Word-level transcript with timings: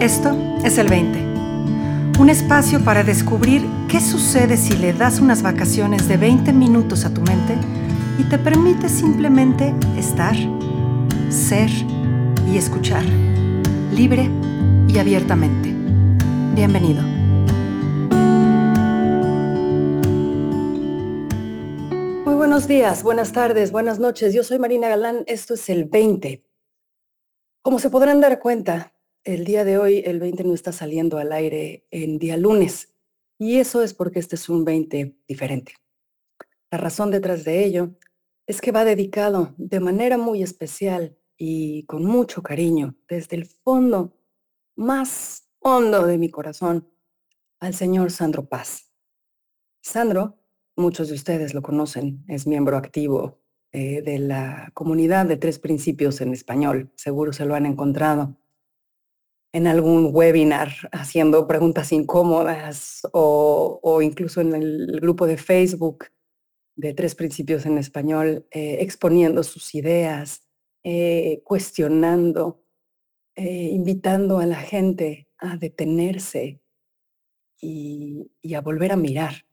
Esto 0.00 0.34
es 0.64 0.78
el 0.78 0.88
20. 0.88 1.18
Un 2.18 2.30
espacio 2.30 2.82
para 2.82 3.04
descubrir 3.04 3.60
qué 3.86 4.00
sucede 4.00 4.56
si 4.56 4.74
le 4.74 4.94
das 4.94 5.20
unas 5.20 5.42
vacaciones 5.42 6.08
de 6.08 6.16
20 6.16 6.54
minutos 6.54 7.04
a 7.04 7.12
tu 7.12 7.20
mente 7.20 7.54
y 8.18 8.24
te 8.24 8.38
permite 8.38 8.88
simplemente 8.88 9.74
estar, 9.98 10.34
ser 11.28 11.68
y 12.50 12.56
escuchar, 12.56 13.04
libre 13.92 14.30
y 14.88 14.98
abiertamente. 14.98 15.68
Bienvenido. 16.54 17.02
Muy 22.24 22.34
buenos 22.36 22.66
días, 22.66 23.02
buenas 23.02 23.32
tardes, 23.32 23.70
buenas 23.70 23.98
noches. 23.98 24.32
Yo 24.32 24.44
soy 24.44 24.58
Marina 24.58 24.88
Galán. 24.88 25.24
Esto 25.26 25.52
es 25.52 25.68
el 25.68 25.84
20. 25.84 26.42
Como 27.60 27.78
se 27.78 27.90
podrán 27.90 28.22
dar 28.22 28.40
cuenta, 28.40 28.94
el 29.24 29.44
día 29.44 29.64
de 29.64 29.78
hoy, 29.78 30.02
el 30.06 30.18
20 30.18 30.44
no 30.44 30.54
está 30.54 30.72
saliendo 30.72 31.18
al 31.18 31.32
aire 31.32 31.86
en 31.90 32.18
día 32.18 32.36
lunes. 32.36 32.94
Y 33.38 33.58
eso 33.58 33.82
es 33.82 33.94
porque 33.94 34.18
este 34.18 34.36
es 34.36 34.48
un 34.48 34.64
20 34.64 35.16
diferente. 35.26 35.74
La 36.70 36.78
razón 36.78 37.10
detrás 37.10 37.44
de 37.44 37.64
ello 37.64 37.96
es 38.46 38.60
que 38.60 38.72
va 38.72 38.84
dedicado 38.84 39.54
de 39.56 39.80
manera 39.80 40.18
muy 40.18 40.42
especial 40.42 41.16
y 41.36 41.84
con 41.86 42.04
mucho 42.04 42.42
cariño, 42.42 42.96
desde 43.08 43.36
el 43.36 43.46
fondo 43.46 44.16
más 44.76 45.48
hondo 45.60 46.06
de 46.06 46.18
mi 46.18 46.30
corazón, 46.30 46.88
al 47.60 47.74
señor 47.74 48.10
Sandro 48.10 48.48
Paz. 48.48 48.90
Sandro, 49.82 50.38
muchos 50.76 51.08
de 51.08 51.14
ustedes 51.14 51.54
lo 51.54 51.62
conocen, 51.62 52.24
es 52.28 52.46
miembro 52.46 52.76
activo 52.76 53.40
eh, 53.72 54.02
de 54.02 54.18
la 54.18 54.70
comunidad 54.74 55.26
de 55.26 55.36
tres 55.36 55.58
principios 55.58 56.20
en 56.20 56.32
español. 56.32 56.92
Seguro 56.96 57.32
se 57.32 57.44
lo 57.44 57.54
han 57.54 57.66
encontrado 57.66 58.39
en 59.52 59.66
algún 59.66 60.10
webinar 60.12 60.72
haciendo 60.92 61.46
preguntas 61.46 61.92
incómodas 61.92 63.02
o, 63.12 64.00
incluso 64.02 64.40
en 64.40 64.54
el 64.54 65.00
grupo 65.00 65.26
de 65.26 65.36
Facebook 65.36 66.06
de 66.76 66.94
Tres 66.94 67.14
Principios 67.14 67.66
en 67.66 67.76
Español, 67.76 68.46
eh, 68.52 68.78
exponiendo 68.80 69.42
sus 69.42 69.74
ideas, 69.74 70.48
eh, 70.84 71.42
cuestionando, 71.44 72.64
eh, 73.34 73.68
invitando 73.72 74.38
a 74.38 74.46
la 74.46 74.56
gente 74.56 75.28
a 75.38 75.56
detenerse 75.56 76.62
y, 77.60 78.30
y 78.40 78.54
a 78.54 78.60
volver 78.60 78.92
a 78.92 78.96
mirar, 78.96 79.46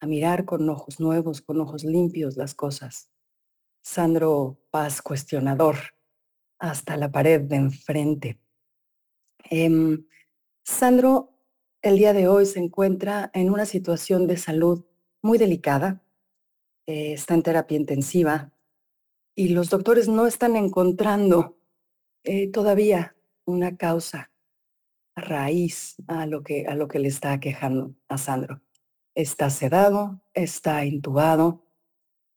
a 0.00 0.06
mirar 0.06 0.44
con 0.44 0.68
ojos 0.68 1.00
nuevos, 1.00 1.40
con 1.42 1.60
ojos 1.60 1.84
limpios 1.84 2.36
las 2.36 2.54
cosas. 2.54 3.10
Sandro 3.82 4.60
Paz, 4.70 5.00
cuestionador, 5.02 5.76
hasta 6.58 6.96
la 6.96 7.10
pared 7.10 7.40
de 7.40 7.56
enfrente. 7.56 8.38
Em, 9.50 10.06
Sandro, 10.62 11.34
el 11.80 11.96
día 11.96 12.12
de 12.12 12.28
hoy 12.28 12.44
se 12.44 12.58
encuentra 12.58 13.30
en 13.32 13.50
una 13.50 13.64
situación 13.64 14.26
de 14.26 14.36
salud 14.36 14.84
muy 15.22 15.38
delicada. 15.38 16.02
Eh, 16.86 17.14
está 17.14 17.34
en 17.34 17.42
terapia 17.42 17.76
intensiva 17.76 18.52
y 19.34 19.48
los 19.50 19.70
doctores 19.70 20.08
no 20.08 20.26
están 20.26 20.56
encontrando 20.56 21.58
eh, 22.24 22.50
todavía 22.50 23.16
una 23.46 23.76
causa 23.76 24.30
raíz 25.16 25.96
a 26.06 26.26
lo, 26.26 26.42
que, 26.42 26.66
a 26.66 26.74
lo 26.74 26.88
que 26.88 26.98
le 26.98 27.08
está 27.08 27.40
quejando 27.40 27.94
a 28.08 28.18
Sandro. 28.18 28.60
Está 29.14 29.48
sedado, 29.48 30.22
está 30.34 30.84
intubado 30.84 31.64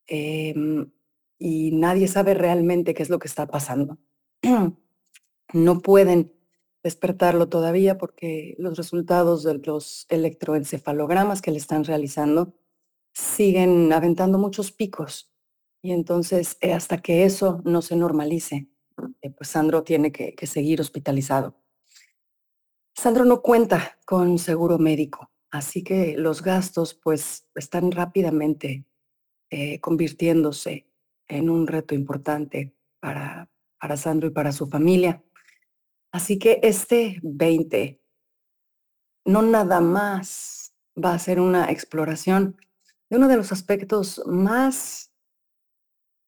em, 0.08 0.92
y 1.38 1.72
nadie 1.72 2.08
sabe 2.08 2.34
realmente 2.36 2.94
qué 2.94 3.04
es 3.04 3.10
lo 3.10 3.20
que 3.20 3.28
está 3.28 3.48
pasando. 3.48 3.98
no 5.54 5.80
pueden 5.82 6.41
despertarlo 6.84 7.48
todavía 7.50 7.98
porque 7.98 8.56
los 8.58 8.78
resultados 8.78 9.44
de 9.44 9.56
los 9.60 10.06
electroencefalogramas 10.10 11.42
que 11.42 11.52
le 11.52 11.58
están 11.58 11.84
realizando 11.84 12.56
siguen 13.14 13.92
aventando 13.94 14.38
muchos 14.38 14.72
picos. 14.72 15.32
Y 15.84 15.92
entonces, 15.92 16.58
eh, 16.62 16.74
hasta 16.74 17.02
que 17.02 17.26
eso 17.26 17.62
no 17.66 17.82
se 17.82 17.96
normalice, 17.96 18.68
eh, 19.22 19.32
pues 19.32 19.50
Sandro 19.50 19.84
tiene 19.84 20.12
que, 20.12 20.36
seguir 20.46 20.80
hospitalizado. 20.80 21.56
Sandro 22.96 23.26
no 23.26 23.42
cuenta 23.42 23.98
con 24.06 24.38
seguro 24.38 24.78
médico, 24.78 25.32
así 25.50 25.84
que 25.84 26.16
los 26.18 26.44
gastos 26.44 26.94
pues 26.94 27.48
están 27.56 27.92
rápidamente 27.92 28.86
eh, 29.50 29.80
convirtiéndose 29.80 30.88
en 31.28 31.50
un 31.50 31.66
reto 31.66 31.96
importante 31.96 32.76
para, 33.00 33.50
para 33.80 33.98
Sandro 33.98 34.28
y 34.28 34.32
para 34.32 34.52
su 34.52 34.68
familia. 34.68 35.24
Así 36.12 36.38
que 36.38 36.60
este 36.62 37.20
20 37.24 38.02
no 39.26 39.42
nada 39.42 39.80
más 39.80 40.74
va 41.02 41.14
a 41.14 41.20
ser 41.20 41.40
una 41.40 41.72
exploración 41.72 42.58
de 43.10 43.18
uno 43.18 43.28
de 43.28 43.38
los 43.38 43.52
aspectos 43.52 44.22
más 44.26 45.12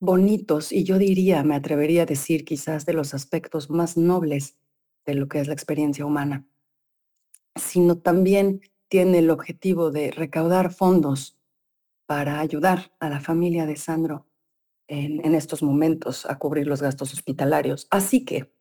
bonitos 0.00 0.72
y 0.72 0.84
yo 0.84 0.98
diría, 0.98 1.42
me 1.42 1.54
atrevería 1.54 2.02
a 2.02 2.06
decir 2.06 2.44
quizás 2.44 2.86
de 2.86 2.94
los 2.94 3.14
aspectos 3.14 3.70
más 3.70 3.96
nobles 3.96 4.56
de 5.04 5.14
lo 5.14 5.28
que 5.28 5.40
es 5.40 5.48
la 5.48 5.54
experiencia 5.54 6.06
humana, 6.06 6.46
sino 7.56 7.98
también 7.98 8.60
tiene 8.88 9.18
el 9.18 9.30
objetivo 9.30 9.90
de 9.90 10.10
recaudar 10.10 10.72
fondos 10.72 11.38
para 12.06 12.40
ayudar 12.40 12.92
a 13.00 13.08
la 13.08 13.20
familia 13.20 13.66
de 13.66 13.76
Sandro 13.76 14.26
en, 14.88 15.24
en 15.24 15.34
estos 15.34 15.62
momentos 15.62 16.26
a 16.26 16.38
cubrir 16.38 16.66
los 16.66 16.82
gastos 16.82 17.12
hospitalarios. 17.12 17.86
Así 17.90 18.24
que 18.24 18.52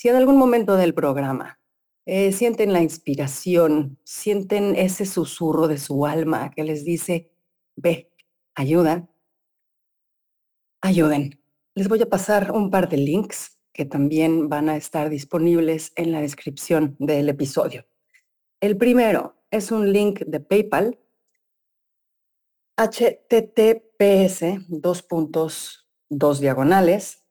si 0.00 0.08
en 0.08 0.16
algún 0.16 0.38
momento 0.38 0.78
del 0.78 0.94
programa 0.94 1.60
eh, 2.06 2.32
sienten 2.32 2.72
la 2.72 2.80
inspiración, 2.80 3.98
sienten 4.02 4.74
ese 4.74 5.04
susurro 5.04 5.68
de 5.68 5.76
su 5.76 6.06
alma 6.06 6.50
que 6.52 6.64
les 6.64 6.86
dice, 6.86 7.30
ve, 7.76 8.10
ayuda, 8.54 9.10
ayuden. 10.80 11.38
Les 11.74 11.86
voy 11.88 12.00
a 12.00 12.08
pasar 12.08 12.50
un 12.50 12.70
par 12.70 12.88
de 12.88 12.96
links 12.96 13.60
que 13.74 13.84
también 13.84 14.48
van 14.48 14.70
a 14.70 14.78
estar 14.78 15.10
disponibles 15.10 15.92
en 15.96 16.12
la 16.12 16.22
descripción 16.22 16.96
del 16.98 17.28
episodio. 17.28 17.84
El 18.62 18.78
primero 18.78 19.44
es 19.50 19.70
un 19.70 19.92
link 19.92 20.20
de 20.20 20.40
PayPal, 20.40 20.98
https 22.78 24.66
dos 24.66 25.02
puntos 25.02 25.90
dos 26.08 26.40
diagonales 26.40 27.22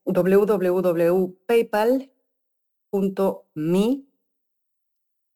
mi 3.54 4.08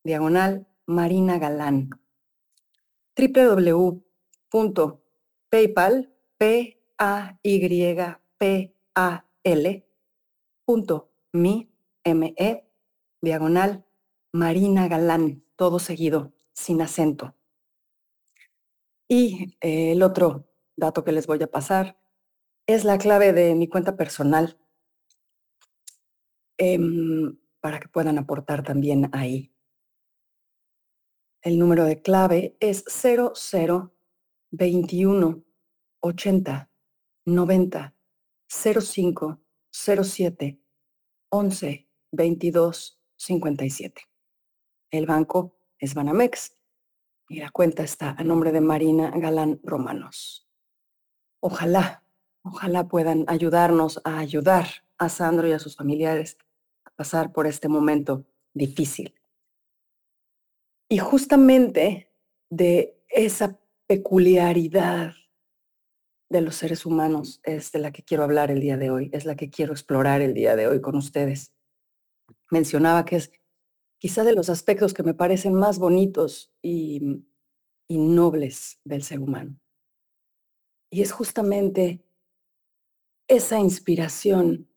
diagonal 0.04 0.68
Marina 0.86 1.38
Galán. 1.40 1.90
www.paypal 3.16 5.04
p 6.38 6.82
a 6.98 7.38
y 7.44 7.96
p 8.38 8.74
a 8.96 9.26
l 9.44 9.86
punto 10.66 11.12
mi 11.32 11.70
m 12.04 12.34
e 12.38 12.64
diagonal 13.22 13.86
Marina 14.32 14.88
Galán 14.88 15.44
todo 15.56 15.78
seguido 15.80 16.34
sin 16.54 16.82
acento. 16.82 17.36
Y 19.08 19.56
eh, 19.62 19.92
el 19.92 20.02
otro 20.02 20.48
dato 20.76 21.04
que 21.04 21.12
les 21.12 21.28
voy 21.28 21.42
a 21.44 21.48
pasar 21.48 22.00
es 22.66 22.84
la 22.84 22.98
clave 22.98 23.32
de 23.32 23.54
mi 23.54 23.68
cuenta 23.68 23.96
personal. 23.96 24.58
Em, 26.58 27.38
para 27.64 27.80
que 27.80 27.88
puedan 27.88 28.18
aportar 28.18 28.62
también 28.62 29.10
ahí. 29.14 29.56
El 31.42 31.58
número 31.58 31.86
de 31.86 32.02
clave 32.02 32.58
es 32.60 32.84
0021 32.84 35.46
80 36.02 36.70
90 37.26 37.96
05 38.50 39.40
07 39.72 40.60
11 41.30 41.88
22 42.12 43.02
57. 43.16 44.02
El 44.92 45.06
banco 45.06 45.56
es 45.80 45.94
Banamex 45.94 46.58
y 47.30 47.40
la 47.40 47.50
cuenta 47.50 47.84
está 47.84 48.10
a 48.10 48.26
nombre 48.26 48.52
de 48.52 48.60
Marina 48.60 49.10
Galán 49.16 49.62
Romanos. 49.64 50.50
Ojalá, 51.40 52.04
ojalá 52.42 52.90
puedan 52.90 53.24
ayudarnos 53.30 54.02
a 54.04 54.18
ayudar 54.18 54.68
a 54.98 55.08
Sandro 55.08 55.48
y 55.48 55.54
a 55.54 55.60
sus 55.60 55.78
familiares 55.78 56.38
pasar 56.96 57.32
por 57.32 57.48
este 57.48 57.68
momento 57.68 58.26
difícil. 58.54 59.14
Y 60.90 61.00
justamente 61.00 62.10
de 62.50 63.02
esa 63.10 63.60
peculiaridad 63.88 65.14
de 66.30 66.42
los 66.42 66.56
seres 66.56 66.86
humanos 66.86 67.42
es 67.44 67.72
de 67.72 67.80
la 67.80 67.92
que 67.92 68.04
quiero 68.04 68.24
hablar 68.24 68.52
el 68.52 68.60
día 68.60 68.78
de 68.78 68.90
hoy, 68.90 69.10
es 69.14 69.26
la 69.26 69.36
que 69.36 69.50
quiero 69.50 69.72
explorar 69.74 70.22
el 70.22 70.34
día 70.34 70.56
de 70.56 70.68
hoy 70.68 70.82
con 70.82 70.96
ustedes. 70.96 71.54
Mencionaba 72.50 73.06
que 73.06 73.18
es 73.18 73.32
quizá 74.00 74.24
de 74.24 74.34
los 74.34 74.50
aspectos 74.50 74.94
que 74.94 75.04
me 75.04 75.14
parecen 75.14 75.54
más 75.54 75.80
bonitos 75.80 76.52
y, 76.62 77.24
y 77.88 77.98
nobles 77.98 78.80
del 78.84 79.04
ser 79.04 79.20
humano. 79.20 79.60
Y 80.92 81.02
es 81.02 81.12
justamente 81.12 82.04
esa 83.28 83.60
inspiración 83.60 84.70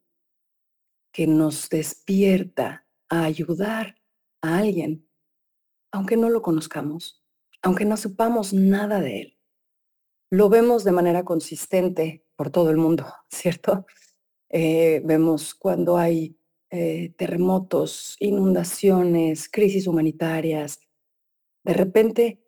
que 1.17 1.27
nos 1.27 1.71
despierta 1.71 2.87
a 3.09 3.25
ayudar 3.25 3.97
a 4.43 4.59
alguien, 4.59 5.09
aunque 5.91 6.19
no 6.19 6.29
lo 6.29 6.43
conozcamos, 6.43 7.25
aunque 7.63 7.87
no 7.87 7.97
sepamos 7.97 8.53
nada 8.53 9.01
de 9.01 9.23
él. 9.23 9.39
Lo 10.31 10.51
vemos 10.51 10.85
de 10.85 10.93
manera 10.93 11.25
consistente 11.25 12.27
por 12.37 12.51
todo 12.51 12.69
el 12.69 12.77
mundo, 12.77 13.07
¿cierto? 13.31 13.87
Eh, 14.51 15.01
vemos 15.07 15.55
cuando 15.55 15.97
hay 15.97 16.39
eh, 16.69 17.15
terremotos, 17.17 18.17
inundaciones, 18.21 19.49
crisis 19.49 19.87
humanitarias. 19.87 20.81
De 21.65 21.73
repente, 21.73 22.45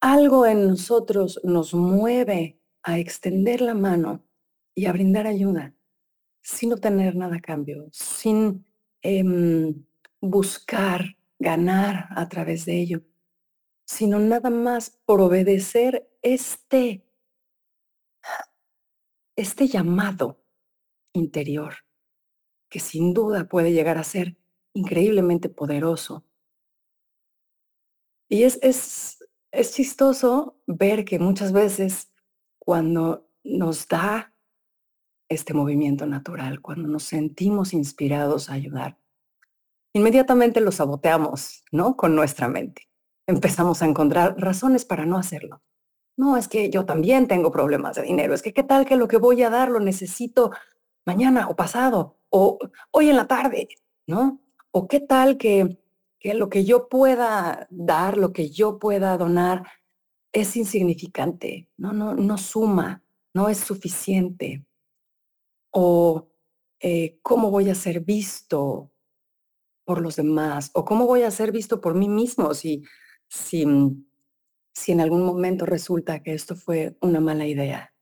algo 0.00 0.46
en 0.46 0.68
nosotros 0.68 1.40
nos 1.42 1.74
mueve 1.74 2.60
a 2.84 3.00
extender 3.00 3.60
la 3.60 3.74
mano 3.74 4.24
y 4.76 4.86
a 4.86 4.92
brindar 4.92 5.26
ayuda 5.26 5.74
sin 6.42 6.72
obtener 6.72 7.14
nada 7.14 7.36
a 7.36 7.40
cambio, 7.40 7.88
sin 7.92 8.66
em, 9.02 9.84
buscar 10.20 11.16
ganar 11.38 12.08
a 12.10 12.28
través 12.28 12.64
de 12.64 12.80
ello, 12.80 13.02
sino 13.84 14.18
nada 14.18 14.50
más 14.50 14.90
por 15.04 15.20
obedecer 15.20 16.08
este, 16.22 17.04
este 19.36 19.68
llamado 19.68 20.42
interior, 21.12 21.74
que 22.68 22.80
sin 22.80 23.12
duda 23.14 23.48
puede 23.48 23.72
llegar 23.72 23.98
a 23.98 24.04
ser 24.04 24.36
increíblemente 24.74 25.48
poderoso. 25.48 26.24
Y 28.28 28.44
es, 28.44 28.58
es, 28.62 29.18
es 29.50 29.74
chistoso 29.74 30.58
ver 30.66 31.04
que 31.04 31.18
muchas 31.18 31.52
veces 31.52 32.10
cuando 32.58 33.28
nos 33.44 33.88
da 33.88 34.31
este 35.32 35.54
movimiento 35.54 36.06
natural, 36.06 36.60
cuando 36.60 36.88
nos 36.88 37.04
sentimos 37.04 37.74
inspirados 37.74 38.48
a 38.48 38.54
ayudar, 38.54 38.98
inmediatamente 39.92 40.60
lo 40.60 40.72
saboteamos, 40.72 41.64
¿no? 41.72 41.96
Con 41.96 42.14
nuestra 42.14 42.48
mente. 42.48 42.88
Empezamos 43.26 43.82
a 43.82 43.86
encontrar 43.86 44.36
razones 44.38 44.84
para 44.84 45.06
no 45.06 45.18
hacerlo. 45.18 45.62
No, 46.16 46.36
es 46.36 46.48
que 46.48 46.70
yo 46.70 46.84
también 46.84 47.26
tengo 47.26 47.50
problemas 47.50 47.96
de 47.96 48.02
dinero. 48.02 48.34
Es 48.34 48.42
que 48.42 48.52
qué 48.52 48.62
tal 48.62 48.84
que 48.84 48.96
lo 48.96 49.08
que 49.08 49.16
voy 49.16 49.42
a 49.42 49.50
dar 49.50 49.70
lo 49.70 49.80
necesito 49.80 50.50
mañana 51.04 51.48
o 51.48 51.56
pasado 51.56 52.18
o 52.30 52.58
hoy 52.90 53.08
en 53.08 53.16
la 53.16 53.26
tarde, 53.26 53.68
¿no? 54.06 54.40
O 54.70 54.88
qué 54.88 55.00
tal 55.00 55.36
que, 55.38 55.78
que 56.18 56.34
lo 56.34 56.48
que 56.48 56.64
yo 56.64 56.88
pueda 56.88 57.66
dar, 57.70 58.16
lo 58.18 58.32
que 58.32 58.50
yo 58.50 58.78
pueda 58.78 59.16
donar 59.16 59.64
es 60.32 60.56
insignificante, 60.56 61.68
no, 61.76 61.92
no, 61.92 62.14
no 62.14 62.38
suma, 62.38 63.02
no 63.34 63.48
es 63.48 63.58
suficiente. 63.58 64.64
O 65.72 66.28
eh, 66.80 67.18
cómo 67.22 67.50
voy 67.50 67.70
a 67.70 67.74
ser 67.74 68.00
visto 68.00 68.92
por 69.84 70.00
los 70.00 70.16
demás, 70.16 70.70
o 70.74 70.84
cómo 70.84 71.06
voy 71.06 71.22
a 71.22 71.30
ser 71.30 71.52
visto 71.52 71.80
por 71.80 71.94
mí 71.94 72.08
mismo 72.08 72.54
si, 72.54 72.84
si, 73.28 73.66
mm, 73.66 74.04
si 74.74 74.92
en 74.92 75.00
algún 75.00 75.24
momento 75.24 75.66
resulta 75.66 76.22
que 76.22 76.34
esto 76.34 76.56
fue 76.56 76.96
una 77.00 77.20
mala 77.20 77.46
idea. 77.46 77.94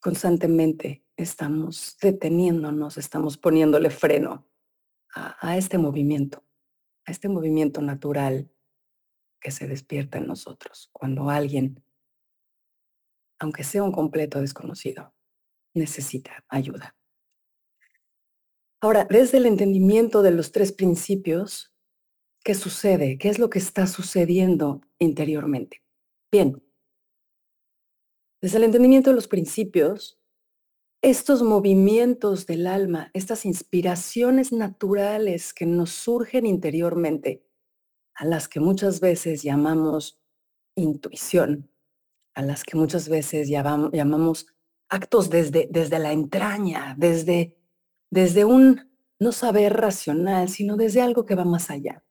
Constantemente 0.00 1.04
estamos 1.16 1.96
deteniéndonos, 2.00 2.98
estamos 2.98 3.36
poniéndole 3.36 3.90
freno 3.90 4.48
a, 5.14 5.36
a 5.40 5.56
este 5.56 5.78
movimiento, 5.78 6.44
a 7.04 7.10
este 7.10 7.28
movimiento 7.28 7.80
natural 7.82 8.50
que 9.40 9.50
se 9.50 9.66
despierta 9.66 10.18
en 10.18 10.26
nosotros 10.26 10.90
cuando 10.92 11.30
alguien, 11.30 11.82
aunque 13.38 13.64
sea 13.64 13.82
un 13.82 13.92
completo 13.92 14.40
desconocido, 14.40 15.14
necesita 15.78 16.44
ayuda. 16.48 16.96
Ahora, 18.80 19.06
desde 19.10 19.38
el 19.38 19.46
entendimiento 19.46 20.22
de 20.22 20.30
los 20.30 20.52
tres 20.52 20.72
principios, 20.72 21.74
¿qué 22.44 22.54
sucede? 22.54 23.18
¿Qué 23.18 23.28
es 23.28 23.38
lo 23.38 23.50
que 23.50 23.58
está 23.58 23.86
sucediendo 23.86 24.82
interiormente? 24.98 25.82
Bien, 26.30 26.62
desde 28.40 28.58
el 28.58 28.64
entendimiento 28.64 29.10
de 29.10 29.16
los 29.16 29.26
principios, 29.26 30.20
estos 31.02 31.42
movimientos 31.42 32.46
del 32.46 32.66
alma, 32.66 33.10
estas 33.14 33.44
inspiraciones 33.44 34.52
naturales 34.52 35.52
que 35.54 35.66
nos 35.66 35.90
surgen 35.90 36.46
interiormente, 36.46 37.44
a 38.14 38.24
las 38.24 38.48
que 38.48 38.60
muchas 38.60 39.00
veces 39.00 39.42
llamamos 39.42 40.20
intuición, 40.76 41.70
a 42.34 42.42
las 42.42 42.62
que 42.62 42.76
muchas 42.76 43.08
veces 43.08 43.48
llamamos, 43.48 44.46
actos 44.88 45.30
desde, 45.30 45.68
desde 45.70 45.98
la 45.98 46.12
entraña, 46.12 46.94
desde, 46.98 47.56
desde 48.10 48.44
un 48.44 48.88
no 49.20 49.32
saber 49.32 49.74
racional, 49.74 50.48
sino 50.48 50.76
desde 50.76 51.02
algo 51.02 51.26
que 51.26 51.34
va 51.34 51.44
más 51.44 51.70
allá. 51.70 52.04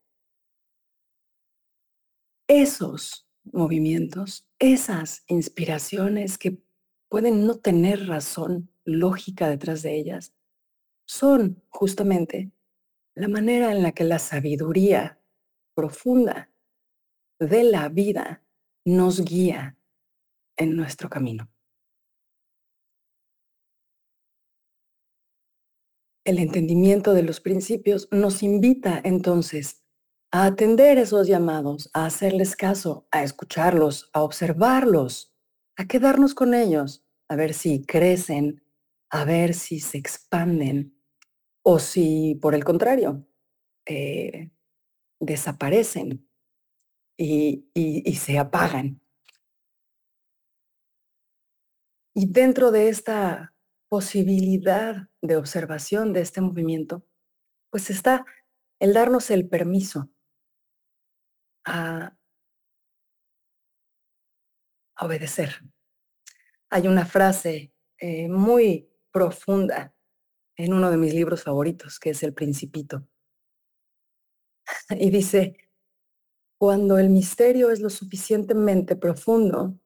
Esos 2.47 3.27
movimientos, 3.43 4.47
esas 4.59 5.23
inspiraciones 5.27 6.37
que 6.37 6.61
pueden 7.09 7.45
no 7.45 7.55
tener 7.55 8.07
razón 8.07 8.69
lógica 8.83 9.49
detrás 9.49 9.81
de 9.81 9.95
ellas, 9.95 10.33
son 11.05 11.63
justamente 11.69 12.51
la 13.15 13.27
manera 13.27 13.71
en 13.71 13.81
la 13.81 13.93
que 13.93 14.03
la 14.03 14.19
sabiduría 14.19 15.19
profunda 15.73 16.51
de 17.39 17.63
la 17.63 17.89
vida 17.89 18.43
nos 18.85 19.23
guía 19.23 19.77
en 20.57 20.75
nuestro 20.75 21.09
camino. 21.09 21.49
El 26.27 26.39
entendimiento 26.39 27.13
de 27.13 27.23
los 27.23 27.39
principios 27.39 28.09
nos 28.11 28.43
invita 28.43 28.99
entonces 29.01 29.85
a 30.29 30.43
atender 30.43 30.97
esos 30.97 31.25
llamados, 31.25 31.89
a 31.93 32.05
hacerles 32.05 32.57
caso, 32.57 33.07
a 33.11 33.23
escucharlos, 33.23 34.09
a 34.11 34.23
observarlos, 34.23 35.33
a 35.77 35.87
quedarnos 35.87 36.35
con 36.35 36.53
ellos, 36.53 37.07
a 37.29 37.37
ver 37.37 37.53
si 37.53 37.81
crecen, 37.85 38.61
a 39.09 39.23
ver 39.23 39.53
si 39.53 39.79
se 39.79 39.99
expanden 39.99 41.01
o 41.63 41.79
si, 41.79 42.35
por 42.41 42.55
el 42.55 42.65
contrario, 42.65 43.25
eh, 43.85 44.51
desaparecen 45.21 46.29
y, 47.17 47.71
y, 47.73 48.15
se 48.15 48.37
apagan. 48.37 48.99
Y 52.13 52.25
dentro 52.25 52.71
de 52.71 52.89
esta 52.89 53.53
posibilidad 53.89 55.09
de 55.21 55.37
observación 55.37 56.13
de 56.13 56.21
este 56.21 56.41
movimiento, 56.41 57.05
pues 57.69 57.89
está 57.89 58.25
el 58.79 58.93
darnos 58.93 59.29
el 59.31 59.47
permiso 59.47 60.09
a, 61.65 62.13
obedecer. 64.99 65.61
Hay 66.69 66.87
una 66.87 67.05
frase 67.05 67.71
eh, 67.99 68.27
muy 68.27 68.89
profunda 69.11 69.93
en 70.55 70.73
uno 70.73 70.89
de 70.89 70.97
mis 70.97 71.13
libros 71.13 71.43
favoritos, 71.43 71.99
que 71.99 72.09
es 72.09 72.23
El 72.23 72.33
Principito, 72.33 73.07
y 74.89 75.09
dice, 75.09 75.57
cuando 76.57 76.97
el 76.97 77.09
misterio 77.09 77.69
es 77.69 77.79
lo 77.79 77.89
suficientemente 77.89 78.95
profundo, 78.95 79.79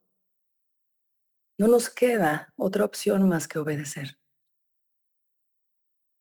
no 1.62 1.68
nos 1.68 1.92
queda 1.92 2.52
otra 2.58 2.86
opción 2.86 3.30
más 3.30 3.48
que 3.48 3.60
obedecer. 3.60 4.18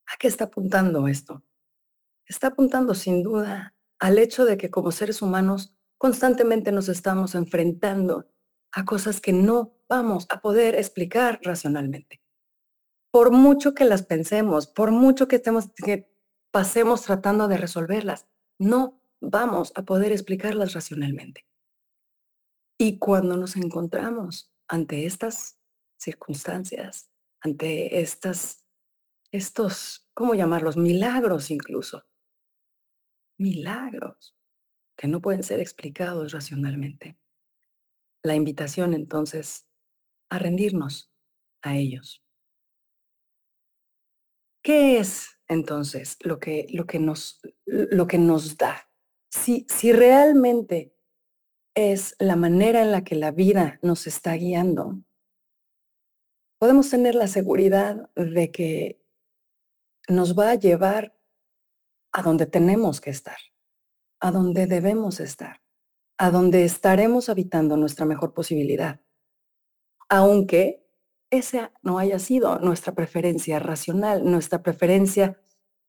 ¿A 0.07 0.19
qué 0.19 0.29
está 0.29 0.45
apuntando 0.45 1.09
esto? 1.09 1.43
Está 2.27 2.49
apuntando 2.49 2.95
sin 2.95 3.23
duda 3.23 3.75
al 3.99 4.19
hecho 4.19 4.45
de 4.45 4.59
que 4.59 4.71
como 4.71 4.93
seres 4.93 5.23
humanos 5.23 5.75
constantemente 5.97 6.73
nos 6.73 6.91
estamos 6.91 7.35
enfrentando 7.35 8.29
a 8.71 8.85
cosas 8.85 9.23
que 9.23 9.33
no 9.33 9.73
vamos 9.89 10.27
a 10.29 10.43
poder 10.43 10.75
explicar 10.75 11.41
racionalmente. 11.43 12.21
Por 13.11 13.31
mucho 13.31 13.73
que 13.73 13.87
las 13.87 14.03
pensemos, 14.03 14.67
por 14.67 14.91
mucho 14.91 15.27
que, 15.27 15.37
estemos, 15.37 15.71
que 15.75 16.13
pasemos 16.51 17.01
tratando 17.01 17.49
de 17.49 17.57
resolverlas, 17.57 18.27
no 18.59 19.01
vamos 19.23 19.73
a 19.75 19.87
poder 19.87 20.13
explicarlas 20.13 20.75
racionalmente. 20.75 21.47
Y 22.79 22.99
cuando 22.99 23.39
nos 23.39 23.57
encontramos 23.57 24.51
ante 24.71 25.05
estas 25.05 25.59
circunstancias, 25.99 27.11
ante 27.41 28.01
estas, 28.01 28.65
estos, 29.33 30.09
¿cómo 30.15 30.35
llamarlos? 30.35 30.77
Milagros 30.77 31.51
incluso. 31.51 32.07
Milagros 33.37 34.37
que 34.97 35.09
no 35.09 35.21
pueden 35.21 35.43
ser 35.43 35.61
explicados 35.61 36.33
racionalmente. 36.33 37.19
La 38.23 38.35
invitación 38.37 38.95
entonces 38.95 39.67
a 40.29 40.39
rendirnos 40.39 41.13
a 41.63 41.77
ellos. 41.77 42.23
¿Qué 44.63 44.99
es 44.99 45.41
entonces 45.51 46.17
lo 46.21 46.39
que, 46.39 46.69
lo 46.71 46.87
que, 46.87 47.01
nos, 47.01 47.41
lo 47.67 48.07
que 48.07 48.19
nos 48.19 48.57
da. 48.57 48.89
Si, 49.29 49.67
si 49.69 49.93
realmente 49.93 50.95
es 51.81 52.15
la 52.19 52.37
manera 52.37 52.83
en 52.83 52.93
la 52.93 53.03
que 53.03 53.15
la 53.15 53.31
vida 53.31 53.79
nos 53.83 54.07
está 54.07 54.35
guiando, 54.35 55.01
podemos 56.59 56.91
tener 56.91 57.15
la 57.15 57.27
seguridad 57.27 58.11
de 58.15 58.53
que 58.53 59.03
nos 60.09 60.39
va 60.39 60.51
a 60.51 60.55
llevar 60.57 61.17
a 62.13 62.23
donde 62.23 62.47
tenemos 62.47 63.01
que 63.01 63.11
estar, 63.11 63.39
a 64.21 64.31
donde 64.31 64.67
debemos 64.67 65.21
estar, 65.21 65.63
a 66.19 66.31
donde 66.31 66.65
estaremos 66.65 67.29
habitando 67.29 67.77
nuestra 67.77 68.05
mejor 68.05 68.35
posibilidad, 68.35 69.01
aunque 70.09 70.87
esa 71.31 71.73
no 71.83 71.99
haya 71.99 72.19
sido 72.19 72.59
nuestra 72.59 72.93
preferencia 72.95 73.59
racional, 73.59 74.29
nuestra 74.29 74.63
preferencia 74.63 75.41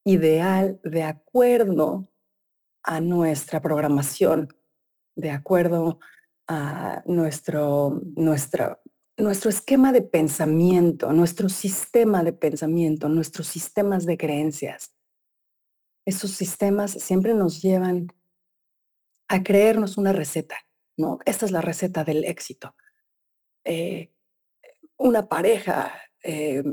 ideal 0.06 0.80
de 0.84 1.04
acuerdo 1.04 2.10
a 2.84 3.02
nuestra 3.02 3.62
programación, 3.62 4.56
de 5.16 5.32
acuerdo 5.32 6.00
a 6.48 7.04
nuestro, 7.06 8.02
nuestra, 8.16 8.82
nuestro 9.18 9.50
esquema 9.50 9.92
de 9.92 10.02
pensamiento, 10.02 11.12
nuestro 11.14 11.50
sistema 11.50 12.24
de 12.24 12.34
pensamiento, 12.34 13.10
nuestros 13.10 13.48
sistemas 13.48 14.06
de 14.06 14.18
creencias. 14.18 14.94
Esos 16.06 16.32
sistemas 16.32 16.92
siempre 16.92 17.34
nos 17.34 17.62
llevan 17.62 18.08
a 19.28 19.44
creernos 19.44 19.98
una 19.98 20.12
receta, 20.12 20.58
¿no? 20.98 21.20
Esta 21.26 21.46
es 21.46 21.52
la 21.52 21.62
receta 21.62 22.04
del 22.04 22.26
éxito. 22.26 22.76
Eh, 23.64 24.12
una 24.98 25.28
pareja 25.28 25.94
eh, 26.24 26.64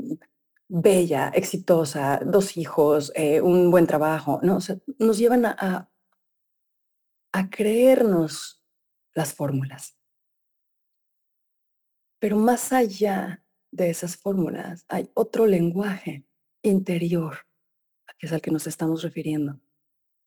bella, 0.67 1.31
exitosa, 1.33 2.19
dos 2.25 2.57
hijos, 2.57 3.11
eh, 3.15 3.41
un 3.41 3.71
buen 3.71 3.87
trabajo, 3.87 4.39
¿no? 4.43 4.59
nos 4.99 5.17
llevan 5.17 5.45
a 5.45 5.89
creernos 7.49 8.63
las 9.13 9.33
fórmulas. 9.33 9.97
Pero 12.19 12.37
más 12.37 12.73
allá 12.73 13.45
de 13.71 13.89
esas 13.89 14.17
fórmulas 14.17 14.85
hay 14.87 15.09
otro 15.13 15.45
lenguaje 15.45 16.25
interior, 16.61 17.47
que 18.17 18.27
es 18.27 18.33
al 18.33 18.41
que 18.41 18.51
nos 18.51 18.67
estamos 18.67 19.03
refiriendo, 19.03 19.61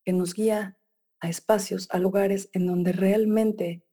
que 0.03 0.13
nos 0.13 0.33
guía 0.33 0.79
a 1.19 1.29
espacios, 1.29 1.87
a 1.91 1.99
lugares 1.99 2.49
en 2.53 2.65
donde 2.65 2.91
realmente 2.91 3.85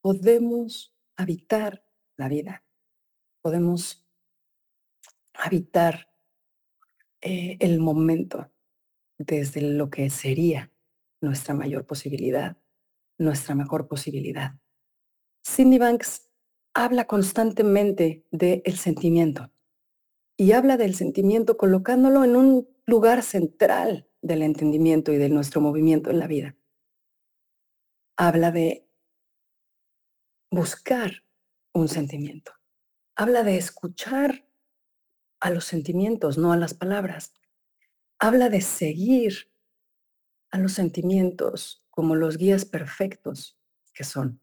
podemos 0.00 0.94
habitar 1.16 1.84
la 2.16 2.28
vida, 2.28 2.64
podemos 3.42 4.06
habitar 5.34 6.12
eh, 7.20 7.56
el 7.60 7.80
momento 7.80 8.50
desde 9.18 9.62
lo 9.62 9.90
que 9.90 10.10
sería 10.10 10.71
nuestra 11.22 11.54
mayor 11.54 11.86
posibilidad, 11.86 12.56
nuestra 13.18 13.54
mejor 13.54 13.88
posibilidad. 13.88 14.52
Cindy 15.46 15.78
Banks 15.78 16.28
habla 16.74 17.06
constantemente 17.06 18.26
del 18.30 18.76
sentimiento 18.76 19.50
y 20.36 20.52
habla 20.52 20.76
del 20.76 20.94
sentimiento 20.94 21.56
colocándolo 21.56 22.24
en 22.24 22.36
un 22.36 22.68
lugar 22.86 23.22
central 23.22 24.08
del 24.22 24.42
entendimiento 24.42 25.12
y 25.12 25.18
de 25.18 25.28
nuestro 25.28 25.60
movimiento 25.60 26.10
en 26.10 26.18
la 26.18 26.26
vida. 26.26 26.56
Habla 28.16 28.50
de 28.50 28.88
buscar 30.50 31.24
un 31.72 31.88
sentimiento. 31.88 32.52
Habla 33.16 33.42
de 33.42 33.56
escuchar 33.56 34.46
a 35.40 35.50
los 35.50 35.64
sentimientos, 35.64 36.38
no 36.38 36.52
a 36.52 36.56
las 36.56 36.74
palabras. 36.74 37.34
Habla 38.18 38.48
de 38.48 38.60
seguir 38.60 39.51
a 40.52 40.58
los 40.58 40.72
sentimientos 40.72 41.82
como 41.90 42.14
los 42.14 42.36
guías 42.36 42.64
perfectos 42.64 43.58
que 43.92 44.04
son. 44.04 44.40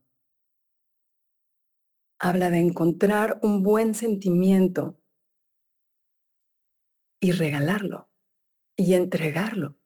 Habla 2.19 2.49
de 2.49 2.57
encontrar 2.57 3.39
un 3.41 3.63
buen 3.63 3.93
sentimiento 3.93 4.99
y 7.21 7.31
regalarlo 7.31 8.09
y 8.75 8.95
entregarlo. 8.95 9.77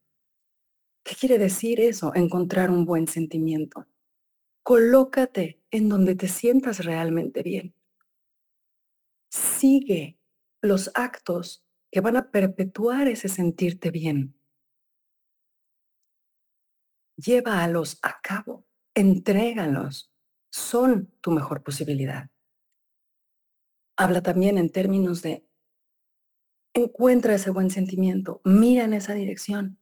¿Qué 1.04 1.16
quiere 1.16 1.38
decir 1.38 1.80
eso, 1.80 2.16
encontrar 2.16 2.72
un 2.72 2.86
buen 2.86 3.08
sentimiento? 3.08 3.86
Colócate 4.64 5.62
en 5.72 5.90
donde 5.90 6.16
te 6.16 6.30
sientas 6.30 6.86
realmente 6.86 7.44
bien. 7.44 7.76
Sigue 9.30 10.18
los 10.62 10.90
actos 10.96 11.66
que 11.92 12.00
van 12.00 12.16
a 12.16 12.32
perpetuar 12.32 13.10
ese 13.10 13.28
sentirte 13.28 13.92
bien 13.92 14.36
llévalos 17.16 18.00
a 18.02 18.20
cabo, 18.22 18.66
entrégalos, 18.94 20.12
son 20.52 21.12
tu 21.22 21.32
mejor 21.32 21.64
posibilidad. 21.64 22.30
Habla 23.98 24.22
también 24.22 24.58
en 24.58 24.72
términos 24.72 25.22
de 25.22 25.48
encuentra 26.74 27.36
ese 27.36 27.52
buen 27.52 27.70
sentimiento, 27.70 28.42
mira 28.44 28.84
en 28.84 28.94
esa 28.94 29.14
dirección 29.14 29.78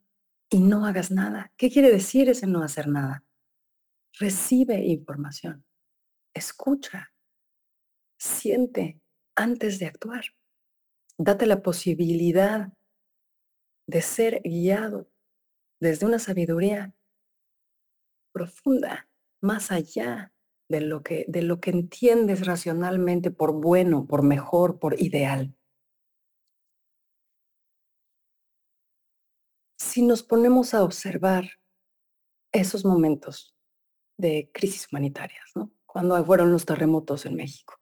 y 0.49 0.59
no 0.59 0.85
hagas 0.85 1.11
nada. 1.11 1.51
¿Qué 1.57 1.69
quiere 1.69 1.91
decir 1.91 2.29
ese 2.29 2.47
no 2.47 2.63
hacer 2.63 2.87
nada? 2.87 3.23
Recibe 4.19 4.85
información, 4.85 5.65
escucha, 6.33 7.13
siente 8.17 8.99
antes 9.35 9.79
de 9.79 9.87
actuar. 9.87 10.25
Date 11.17 11.45
la 11.45 11.61
posibilidad 11.61 12.73
de 13.87 14.01
ser 14.01 14.41
guiado 14.43 15.09
desde 15.79 16.05
una 16.05 16.19
sabiduría 16.19 16.93
profunda, 18.31 19.09
más 19.41 19.71
allá 19.71 20.33
de 20.69 20.81
lo 20.81 21.03
que, 21.03 21.25
de 21.27 21.41
lo 21.41 21.59
que 21.59 21.71
entiendes 21.71 22.45
racionalmente 22.45 23.31
por 23.31 23.53
bueno, 23.53 24.07
por 24.07 24.23
mejor, 24.23 24.79
por 24.79 24.99
ideal. 25.01 25.55
Si 29.77 30.01
nos 30.01 30.23
ponemos 30.23 30.73
a 30.73 30.83
observar 30.83 31.49
esos 32.53 32.85
momentos 32.85 33.55
de 34.17 34.49
crisis 34.53 34.87
humanitarias, 34.91 35.51
¿no? 35.55 35.71
cuando 35.85 36.23
fueron 36.23 36.51
los 36.51 36.65
terremotos 36.65 37.25
en 37.25 37.35
México, 37.35 37.75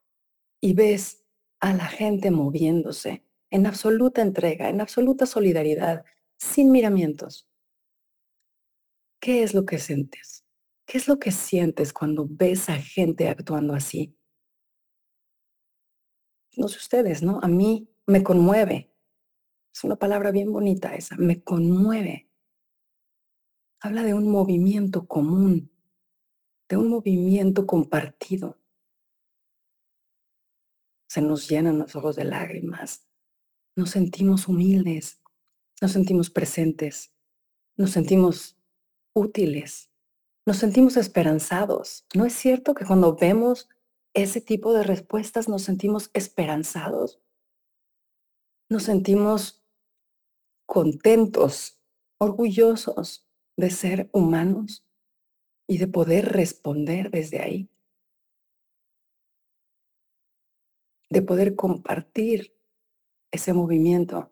y 0.61 0.73
ves 0.73 1.25
a 1.59 1.73
la 1.73 1.85
gente 1.85 2.31
moviéndose 2.31 3.23
en 3.51 3.65
absoluta 3.65 4.21
entrega, 4.21 4.69
en 4.69 4.81
absoluta 4.81 5.25
solidaridad, 5.25 6.05
sin 6.37 6.71
miramientos, 6.71 7.48
¿qué 9.19 9.43
es 9.43 9.53
lo 9.53 9.65
que 9.65 9.79
sientes? 9.79 10.45
¿Qué 10.85 10.97
es 10.97 11.07
lo 11.07 11.19
que 11.19 11.31
sientes 11.31 11.93
cuando 11.93 12.25
ves 12.29 12.69
a 12.69 12.77
gente 12.77 13.27
actuando 13.29 13.73
así? 13.73 14.17
No 16.57 16.67
sé 16.67 16.77
ustedes, 16.77 17.21
¿no? 17.21 17.39
A 17.43 17.47
mí 17.47 17.89
me 18.07 18.23
conmueve. 18.23 18.91
Es 19.73 19.83
una 19.83 19.97
palabra 19.97 20.31
bien 20.31 20.51
bonita 20.51 20.95
esa, 20.95 21.15
me 21.17 21.43
conmueve. 21.43 22.29
Habla 23.81 24.03
de 24.03 24.13
un 24.13 24.29
movimiento 24.29 25.07
común, 25.07 25.71
de 26.67 26.77
un 26.77 26.89
movimiento 26.89 27.65
compartido. 27.65 28.59
Se 31.07 31.21
nos 31.21 31.47
llenan 31.47 31.79
los 31.79 31.95
ojos 31.95 32.15
de 32.15 32.25
lágrimas, 32.25 33.07
nos 33.75 33.91
sentimos 33.91 34.47
humildes, 34.47 35.21
nos 35.81 35.93
sentimos 35.93 36.29
presentes, 36.29 37.13
nos 37.77 37.91
sentimos 37.91 38.58
útiles 39.19 39.89
nos 40.49 40.57
sentimos 40.57 40.97
esperanzados. 40.97 42.07
¿No 42.15 42.25
es 42.25 42.33
cierto 42.33 42.73
que 42.73 42.83
cuando 42.83 43.15
vemos 43.15 43.69
ese 44.15 44.41
tipo 44.41 44.73
de 44.73 44.81
respuestas 44.81 45.47
nos 45.47 45.61
sentimos 45.61 46.09
esperanzados? 46.15 47.21
Nos 48.67 48.81
sentimos 48.81 49.63
contentos, 50.65 51.79
orgullosos 52.17 53.27
de 53.57 53.69
ser 53.69 54.09
humanos 54.11 54.83
y 55.67 55.77
de 55.77 55.87
poder 55.87 56.29
responder 56.29 57.11
desde 57.11 57.41
ahí. 57.41 57.69
De 61.11 61.21
poder 61.21 61.55
compartir 61.55 62.57
ese 63.29 63.53
movimiento. 63.53 64.31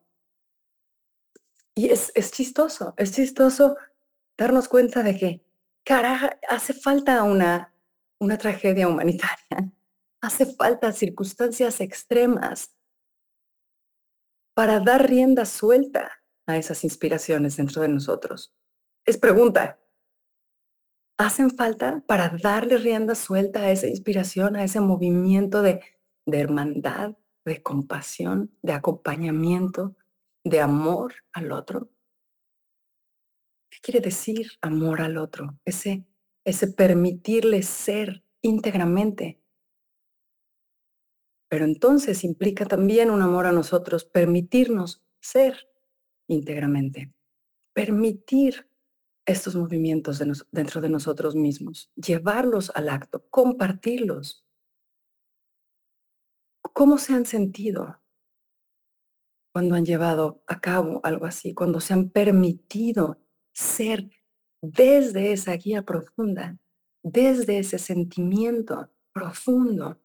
Y 1.75 1.89
es, 1.89 2.11
es 2.15 2.31
chistoso, 2.31 2.95
es 2.97 3.11
chistoso 3.11 3.77
darnos 4.37 4.67
cuenta 4.67 5.03
de 5.03 5.17
que 5.17 5.45
carajo, 5.83 6.27
hace 6.49 6.73
falta 6.73 7.23
una, 7.23 7.73
una 8.19 8.37
tragedia 8.37 8.87
humanitaria, 8.87 9.73
hace 10.21 10.45
falta 10.45 10.91
circunstancias 10.91 11.81
extremas 11.81 12.73
para 14.55 14.79
dar 14.79 15.07
rienda 15.07 15.45
suelta 15.45 16.11
a 16.47 16.57
esas 16.57 16.83
inspiraciones 16.83 17.57
dentro 17.57 17.81
de 17.81 17.89
nosotros. 17.89 18.55
Es 19.05 19.17
pregunta, 19.17 19.79
¿hacen 21.17 21.51
falta 21.51 22.03
para 22.07 22.29
darle 22.29 22.77
rienda 22.77 23.15
suelta 23.15 23.61
a 23.61 23.71
esa 23.71 23.87
inspiración, 23.87 24.55
a 24.55 24.63
ese 24.63 24.79
movimiento 24.79 25.61
de, 25.61 25.81
de 26.25 26.39
hermandad, 26.39 27.15
de 27.45 27.61
compasión, 27.61 28.51
de 28.61 28.73
acompañamiento, 28.73 29.95
de 30.43 30.59
amor 30.59 31.13
al 31.33 31.51
otro? 31.51 31.89
¿Qué 33.77 33.91
quiere 33.91 33.99
decir 33.99 34.53
amor 34.61 35.01
al 35.01 35.17
otro? 35.17 35.59
Ese, 35.63 36.03
ese 36.43 36.67
permitirle 36.67 37.61
ser 37.61 38.23
íntegramente. 38.41 39.39
Pero 41.47 41.65
entonces 41.65 42.23
implica 42.23 42.65
también 42.65 43.11
un 43.11 43.21
amor 43.21 43.45
a 43.45 43.51
nosotros, 43.51 44.03
permitirnos 44.03 45.03
ser 45.21 45.69
íntegramente. 46.27 47.13
Permitir 47.73 48.67
estos 49.27 49.55
movimientos 49.55 50.23
dentro 50.51 50.81
de 50.81 50.89
nosotros 50.89 51.35
mismos, 51.35 51.91
llevarlos 51.95 52.71
al 52.73 52.89
acto, 52.89 53.27
compartirlos. 53.29 54.43
¿Cómo 56.73 56.97
se 56.97 57.13
han 57.13 57.27
sentido 57.27 58.01
cuando 59.53 59.75
han 59.75 59.85
llevado 59.85 60.41
a 60.47 60.59
cabo 60.61 60.99
algo 61.03 61.27
así, 61.27 61.53
cuando 61.53 61.79
se 61.79 61.93
han 61.93 62.09
permitido 62.09 63.19
ser 63.57 64.07
desde 64.61 65.31
esa 65.31 65.53
guía 65.53 65.81
profunda, 65.81 66.59
desde 67.03 67.57
ese 67.57 67.79
sentimiento 67.79 68.91
profundo 69.13 69.99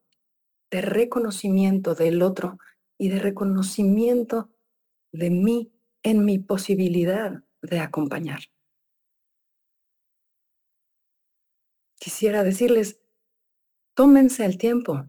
de 0.71 0.81
reconocimiento 0.81 1.93
del 1.93 2.23
otro 2.23 2.57
y 2.97 3.09
de 3.09 3.19
reconocimiento 3.19 4.49
de 5.11 5.29
mí 5.29 5.71
en 6.01 6.25
mi 6.25 6.39
posibilidad 6.39 7.43
de 7.61 7.79
acompañar. 7.79 8.39
Quisiera 11.99 12.43
decirles, 12.43 12.99
tómense 13.93 14.45
el 14.45 14.57
tiempo 14.57 15.07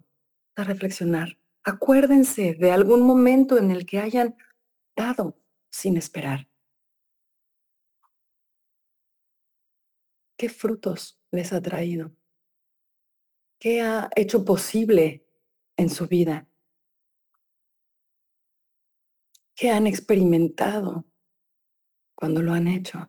a 0.54 0.64
reflexionar. 0.64 1.38
Acuérdense 1.64 2.54
de 2.54 2.70
algún 2.72 3.02
momento 3.02 3.56
en 3.56 3.70
el 3.70 3.86
que 3.86 4.00
hayan 4.00 4.36
dado 4.94 5.40
sin 5.70 5.96
esperar. 5.96 6.46
¿Qué 10.36 10.48
frutos 10.48 11.20
les 11.30 11.52
ha 11.52 11.62
traído? 11.62 12.12
¿Qué 13.60 13.82
ha 13.82 14.10
hecho 14.16 14.44
posible 14.44 15.26
en 15.76 15.88
su 15.88 16.08
vida? 16.08 16.48
¿Qué 19.54 19.70
han 19.70 19.86
experimentado 19.86 21.04
cuando 22.16 22.42
lo 22.42 22.52
han 22.52 22.66
hecho? 22.66 23.08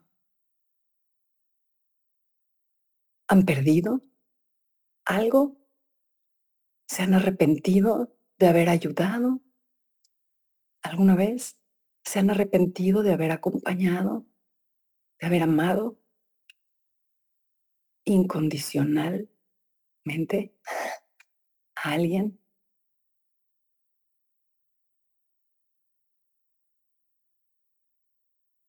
¿Han 3.28 3.44
perdido 3.44 4.00
algo? 5.04 5.56
¿Se 6.88 7.02
han 7.02 7.14
arrepentido 7.14 8.16
de 8.38 8.46
haber 8.46 8.68
ayudado 8.68 9.42
alguna 10.82 11.16
vez? 11.16 11.58
¿Se 12.04 12.20
han 12.20 12.30
arrepentido 12.30 13.02
de 13.02 13.12
haber 13.12 13.32
acompañado, 13.32 14.24
de 15.18 15.26
haber 15.26 15.42
amado 15.42 16.00
incondicionalmente 18.06 20.54
a 21.74 21.92
alguien? 21.92 22.40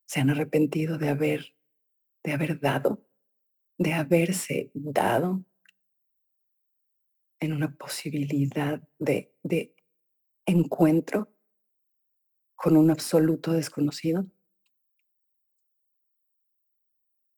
¿Se 0.06 0.20
han 0.20 0.30
arrepentido 0.30 0.98
de 0.98 1.10
haber, 1.10 1.56
de 2.24 2.34
haber 2.34 2.60
dado, 2.60 3.06
de 3.78 3.94
haberse 3.94 4.72
dado 4.74 5.46
en 7.40 7.54
una 7.54 7.76
posibilidad 7.76 8.82
de, 8.98 9.36
de 9.44 9.76
encuentro 10.46 11.32
con 12.56 12.78
un 12.78 12.90
absoluto 12.90 13.52
desconocido? 13.52 14.26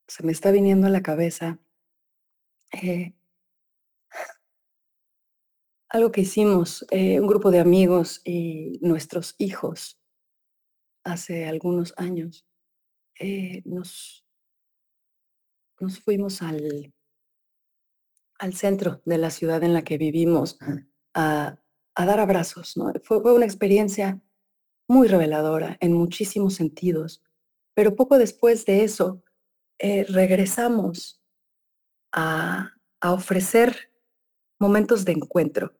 Se 0.07 0.23
me 0.23 0.31
está 0.31 0.51
viniendo 0.51 0.87
a 0.87 0.91
la 0.91 1.03
cabeza 1.03 1.59
eh, 2.71 3.13
algo 5.89 6.11
que 6.11 6.21
hicimos, 6.21 6.85
eh, 6.91 7.19
un 7.19 7.27
grupo 7.27 7.51
de 7.51 7.59
amigos 7.59 8.21
y 8.23 8.77
nuestros 8.81 9.35
hijos 9.39 9.99
hace 11.03 11.47
algunos 11.47 11.93
años. 11.97 12.45
Eh, 13.19 13.63
nos, 13.65 14.25
nos 15.79 15.99
fuimos 15.99 16.41
al, 16.41 16.93
al 18.37 18.53
centro 18.53 19.01
de 19.05 19.17
la 19.17 19.29
ciudad 19.29 19.63
en 19.63 19.73
la 19.73 19.83
que 19.83 19.97
vivimos 19.97 20.57
a, 21.13 21.59
dar 21.95 22.19
abrazos. 22.19 22.77
¿no? 22.77 22.93
Fue, 23.03 23.21
fue, 23.21 23.33
una 23.33 23.45
experiencia 23.45 24.21
muy 24.87 25.07
reveladora 25.07 25.77
en 25.81 25.93
muchísimos 25.93 26.53
sentidos, 26.55 27.21
pero 27.73 27.95
poco 27.95 28.17
después 28.17 28.65
de 28.65 28.83
eso 28.83 29.23
eh, 29.79 30.05
regresamos 30.05 31.18
a, 32.11 32.73
ofrecer 33.01 33.93
momentos 34.59 35.05
de 35.05 35.13
encuentro. 35.13 35.73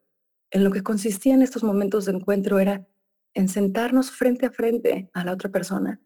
En 0.51 0.63
lo 0.63 0.71
que 0.71 0.83
consistían 0.83 1.41
estos 1.41 1.63
momentos 1.63 2.05
de 2.05 2.13
encuentro 2.13 2.59
era 2.59 2.87
en 3.33 3.49
sentarnos 3.49 4.11
frente 4.11 4.45
a 4.45 4.51
frente 4.51 5.09
a 5.13 5.25
la 5.25 5.33
otra 5.33 5.49
persona 5.49 6.01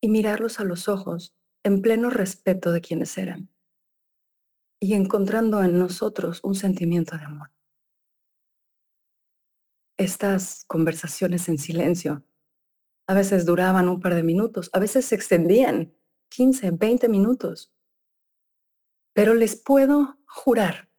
y 0.00 0.08
mirarlos 0.08 0.60
a 0.60 0.64
los 0.64 0.88
ojos 0.88 1.34
en 1.64 1.82
pleno 1.82 2.10
respeto 2.10 2.70
de 2.70 2.80
quienes 2.80 3.18
eran 3.18 3.50
y 4.80 4.94
encontrando 4.94 5.62
en 5.62 5.78
nosotros 5.78 6.40
un 6.44 6.54
sentimiento 6.54 7.16
de 7.16 7.24
amor. 7.24 7.50
Estas 9.98 10.64
conversaciones 10.66 11.48
en 11.48 11.58
silencio 11.58 12.24
a 13.08 13.14
veces 13.14 13.46
duraban 13.46 13.88
un 13.88 14.00
par 14.00 14.14
de 14.14 14.22
minutos, 14.22 14.68
a 14.72 14.78
veces 14.78 15.06
se 15.06 15.14
extendían 15.14 15.94
15, 16.28 16.72
20 16.72 17.08
minutos. 17.08 17.72
Pero 19.16 19.32
les 19.32 19.56
puedo 19.56 20.18
jurar 20.26 20.90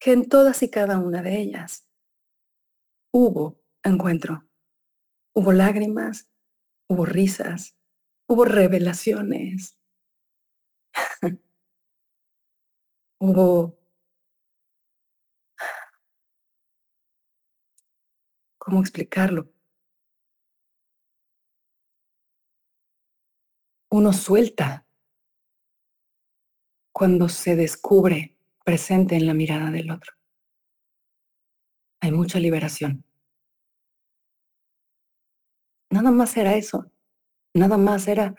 que 0.00 0.10
en 0.12 0.28
todas 0.28 0.64
y 0.64 0.68
cada 0.68 0.98
una 0.98 1.22
de 1.22 1.40
ellas 1.40 1.86
hubo 3.12 3.60
encuentro, 3.84 4.48
hubo 5.32 5.52
lágrimas, 5.52 6.28
hubo 6.88 7.06
risas, 7.06 7.76
hubo 8.26 8.44
revelaciones, 8.46 9.78
hubo, 13.20 13.78
¿cómo 18.58 18.80
explicarlo? 18.80 19.52
Uno 23.88 24.12
suelta 24.12 24.84
cuando 26.92 27.28
se 27.28 27.56
descubre 27.56 28.36
presente 28.64 29.16
en 29.16 29.26
la 29.26 29.34
mirada 29.34 29.70
del 29.70 29.90
otro. 29.90 30.12
Hay 32.00 32.12
mucha 32.12 32.38
liberación. 32.38 33.04
Nada 35.90 36.10
más 36.10 36.36
era 36.36 36.54
eso. 36.54 36.90
Nada 37.54 37.76
más 37.76 38.06
era 38.06 38.34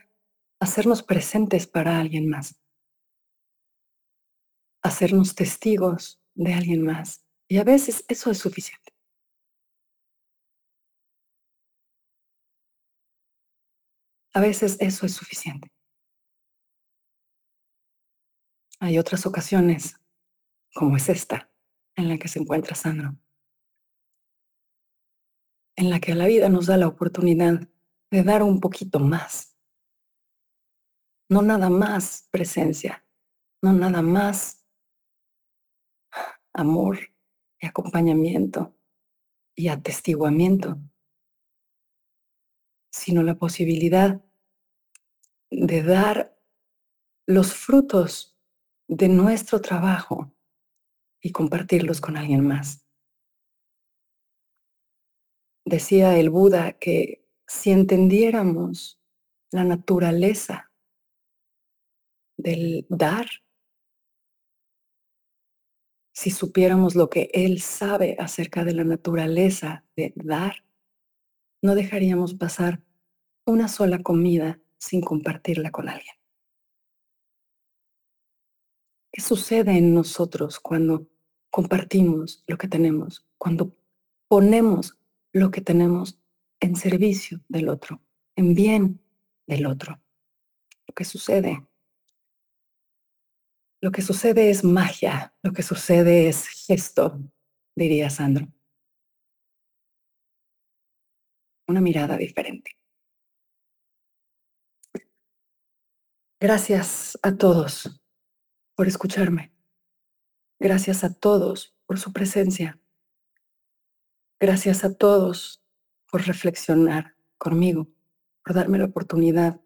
hacernos 0.60 1.04
presentes 1.04 1.68
para 1.68 2.00
alguien 2.00 2.30
más. 2.30 2.60
Hacernos 4.84 5.36
testigos 5.36 6.22
de 6.34 6.54
alguien 6.54 6.84
más. 6.84 7.26
Y 7.48 7.58
a 7.58 7.64
veces 7.64 8.06
eso 8.08 8.32
es 8.32 8.38
suficiente. 8.38 8.94
A 14.34 14.40
veces 14.40 14.78
eso 14.80 15.06
es 15.06 15.14
suficiente. 15.14 15.70
Hay 18.84 18.98
otras 18.98 19.28
ocasiones, 19.28 19.96
como 20.74 20.98
es 20.98 21.08
esta, 21.08 21.52
en 21.96 22.10
la 22.10 22.18
que 22.18 22.28
se 22.28 22.40
encuentra 22.40 22.74
Sandro, 22.74 23.16
en 25.76 25.92
la 25.92 26.00
que 26.00 26.16
la 26.16 26.26
vida 26.26 26.50
nos 26.50 26.66
da 26.66 26.78
la 26.78 26.88
oportunidad 26.88 27.70
de 28.10 28.24
dar 28.24 28.42
un 28.42 28.60
poquito 28.60 29.00
más. 29.00 29.56
No 31.30 31.44
nada 31.44 31.70
más 31.70 32.28
presencia, 32.32 33.06
no 33.62 33.72
nada 33.72 34.02
más 34.02 34.66
amor 36.52 36.98
y 37.60 37.68
acompañamiento 37.68 38.76
y 39.56 39.68
atestiguamiento, 39.68 40.80
sino 42.92 43.22
la 43.22 43.36
posibilidad 43.36 44.26
de 45.52 45.84
dar 45.84 46.36
los 47.28 47.54
frutos 47.54 48.31
de 48.92 49.08
nuestro 49.08 49.62
trabajo 49.62 50.34
y 51.22 51.32
compartirlos 51.32 52.02
con 52.02 52.18
alguien 52.18 52.46
más. 52.46 52.86
Decía 55.66 56.18
el 56.20 56.30
Buda 56.30 56.74
que 56.74 57.26
si 57.48 57.72
entendiéramos 57.72 59.00
la 59.52 59.64
naturaleza 59.64 60.72
del 62.38 62.86
dar, 62.90 63.28
si 66.14 66.30
supiéramos 66.30 66.94
lo 66.96 67.10
que 67.10 67.30
Él 67.34 67.62
sabe 67.62 68.18
acerca 68.20 68.66
de 68.66 68.74
la 68.74 68.84
naturaleza 68.84 69.86
de 69.96 70.12
dar, 70.18 70.66
no 71.64 71.76
dejaríamos 71.76 72.34
pasar 72.34 72.84
una 73.46 73.70
sola 73.70 74.04
comida 74.04 74.60
sin 74.78 75.00
compartirla 75.00 75.72
con 75.72 75.88
alguien. 75.88 76.21
¿Qué 79.12 79.22
sucede 79.22 79.78
en 79.78 79.94
nosotros 79.94 80.60
cuando 80.60 81.08
compartimos 81.52 82.44
lo 82.48 82.58
que 82.58 82.68
tenemos, 82.68 83.28
cuando 83.38 83.76
ponemos 84.28 84.98
lo 85.34 85.52
que 85.52 85.62
tenemos 85.62 86.18
en 86.62 86.76
servicio 86.76 87.42
del 87.50 87.70
otro, 87.70 88.02
en 88.36 88.56
bien 88.56 89.02
del 89.46 89.66
otro. 89.66 90.02
Lo 90.88 90.94
que 90.94 91.04
sucede 91.04 91.68
Lo 93.84 93.92
que 93.92 94.04
sucede 94.04 94.52
es 94.52 94.64
magia, 94.64 95.34
lo 95.42 95.54
que 95.54 95.64
sucede 95.64 96.30
es 96.30 96.48
gesto, 96.68 97.20
diría 97.76 98.12
Sandro. 98.12 98.48
Una 101.68 101.82
mirada 101.82 102.16
diferente. 102.16 102.78
Gracias 106.40 107.18
a 107.24 107.36
todos 107.36 108.01
por 108.82 108.88
escucharme. 108.88 109.54
Gracias 110.60 111.04
a 111.04 111.14
todos 111.14 111.78
por 111.86 112.00
su 112.00 112.12
presencia. 112.12 112.80
Gracias 114.40 114.84
a 114.84 114.96
todos 114.96 115.64
por 116.12 116.26
reflexionar 116.26 117.16
conmigo, 117.38 117.90
por 118.44 118.56
darme 118.56 118.80
la 118.80 118.86
oportunidad 118.86 119.62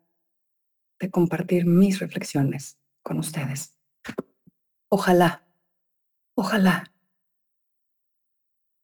de 0.99 1.09
compartir 1.09 1.65
mis 1.65 1.99
reflexiones 1.99 2.77
con 3.03 3.17
ustedes. 3.17 3.79
Ojalá, 4.89 5.47
ojalá, 6.33 6.91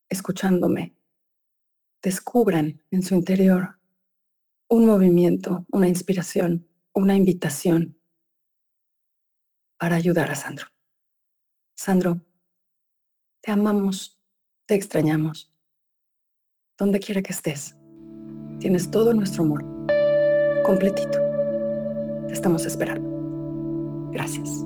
escuchándome, 0.08 0.96
descubran 2.02 2.82
en 2.90 3.04
su 3.04 3.16
interior 3.16 3.82
un 4.70 4.86
movimiento, 4.86 5.66
una 5.74 5.90
inspiración, 5.90 6.70
una 6.94 7.18
invitación 7.18 8.01
para 9.82 9.96
ayudar 9.96 10.30
a 10.30 10.36
Sandro. 10.36 10.68
Sandro, 11.76 12.22
te 13.42 13.52
amamos, 13.52 14.22
te 14.68 14.76
extrañamos 14.76 15.52
donde 16.78 17.00
quiera 17.00 17.24
que 17.24 17.34
estés. 17.34 17.76
Tienes 18.60 18.92
todo 18.92 19.12
nuestro 19.16 19.44
amor, 19.44 19.66
completito. 20.64 21.18
Te 22.28 22.34
estamos 22.34 22.64
esperando. 22.68 24.12
Gracias. 24.12 24.64